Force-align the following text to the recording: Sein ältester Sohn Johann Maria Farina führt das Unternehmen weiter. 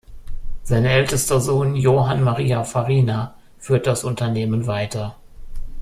Sein 0.63 0.83
ältester 0.85 1.39
Sohn 1.39 1.75
Johann 1.75 2.23
Maria 2.23 2.63
Farina 2.63 3.35
führt 3.59 3.85
das 3.85 4.03
Unternehmen 4.03 4.65
weiter. 4.65 5.15